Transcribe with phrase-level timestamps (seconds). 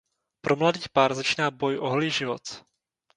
[0.41, 2.41] Pro mladý pár začíná boj o holý život.